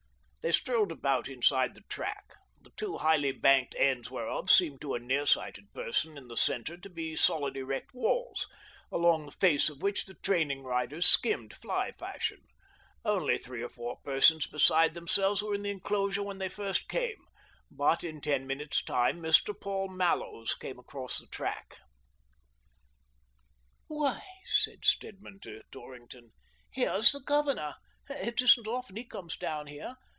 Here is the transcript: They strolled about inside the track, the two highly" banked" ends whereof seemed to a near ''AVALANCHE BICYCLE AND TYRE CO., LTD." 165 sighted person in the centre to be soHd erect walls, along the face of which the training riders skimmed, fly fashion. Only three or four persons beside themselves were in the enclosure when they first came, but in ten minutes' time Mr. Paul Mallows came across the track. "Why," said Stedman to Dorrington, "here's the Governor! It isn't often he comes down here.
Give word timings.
They 0.43 0.51
strolled 0.51 0.91
about 0.91 1.27
inside 1.29 1.75
the 1.75 1.81
track, 1.87 2.33
the 2.59 2.71
two 2.75 2.97
highly" 2.97 3.31
banked" 3.31 3.75
ends 3.77 4.09
whereof 4.09 4.49
seemed 4.49 4.81
to 4.81 4.95
a 4.95 4.99
near 4.99 5.21
''AVALANCHE 5.21 5.21
BICYCLE 5.21 5.21
AND 5.21 5.27
TYRE 5.29 5.29
CO., 5.29 5.29
LTD." 5.29 5.35
165 5.35 5.45
sighted 5.45 5.73
person 6.11 6.17
in 6.17 6.27
the 6.27 6.35
centre 6.37 6.77
to 6.77 6.89
be 6.89 7.13
soHd 7.13 7.55
erect 7.57 7.93
walls, 7.93 8.47
along 8.91 9.25
the 9.27 9.31
face 9.33 9.69
of 9.69 9.83
which 9.83 10.05
the 10.05 10.15
training 10.15 10.63
riders 10.63 11.05
skimmed, 11.05 11.53
fly 11.53 11.91
fashion. 11.91 12.39
Only 13.05 13.37
three 13.37 13.61
or 13.61 13.69
four 13.69 13.99
persons 14.03 14.47
beside 14.47 14.95
themselves 14.95 15.43
were 15.43 15.53
in 15.53 15.61
the 15.61 15.69
enclosure 15.69 16.23
when 16.23 16.39
they 16.39 16.49
first 16.49 16.89
came, 16.89 17.27
but 17.69 18.03
in 18.03 18.19
ten 18.19 18.47
minutes' 18.47 18.83
time 18.83 19.21
Mr. 19.21 19.53
Paul 19.53 19.89
Mallows 19.89 20.55
came 20.55 20.79
across 20.79 21.19
the 21.19 21.27
track. 21.27 21.77
"Why," 23.85 24.23
said 24.45 24.85
Stedman 24.85 25.39
to 25.41 25.61
Dorrington, 25.69 26.31
"here's 26.71 27.11
the 27.11 27.19
Governor! 27.21 27.75
It 28.09 28.41
isn't 28.41 28.67
often 28.67 28.95
he 28.95 29.03
comes 29.05 29.37
down 29.37 29.67
here. 29.67 29.97